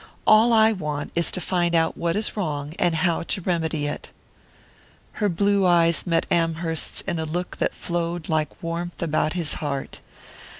All 0.25 0.51
I 0.51 0.71
want 0.71 1.11
is 1.13 1.29
to 1.29 1.39
find 1.39 1.75
out 1.75 1.95
what 1.95 2.15
is 2.15 2.35
wrong 2.35 2.73
and 2.79 2.95
how 2.95 3.21
to 3.21 3.41
remedy 3.41 3.85
it." 3.85 4.09
Her 5.21 5.29
blue 5.29 5.63
eyes 5.67 6.07
met 6.07 6.25
Amherst's 6.31 7.01
in 7.01 7.19
a 7.19 7.25
look 7.25 7.57
that 7.57 7.75
flowed 7.75 8.27
like 8.27 8.63
warmth 8.63 9.03
about 9.03 9.33
his 9.33 9.53
heart. 9.61 10.01